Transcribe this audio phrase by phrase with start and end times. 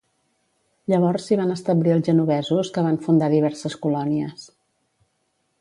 [0.93, 4.49] Llavors s'hi van establir els genovesos que van fundar diverses colònies.